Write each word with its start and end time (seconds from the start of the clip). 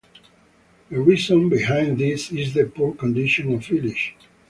The 0.89 0.99
reason 0.99 1.47
behind 1.47 1.99
this 1.99 2.31
is 2.31 2.55
the 2.55 2.65
poor 2.65 2.95
condition 2.95 3.53
of 3.53 3.63
village. 3.67 4.15